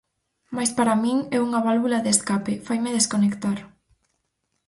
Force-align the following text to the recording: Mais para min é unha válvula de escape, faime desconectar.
Mais 0.55 0.71
para 0.77 0.99
min 1.03 1.17
é 1.35 1.37
unha 1.47 1.63
válvula 1.67 2.03
de 2.05 2.11
escape, 2.15 2.53
faime 2.67 2.95
desconectar. 2.97 3.57